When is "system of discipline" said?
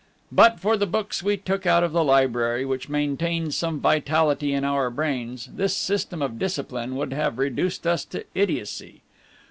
5.77-6.95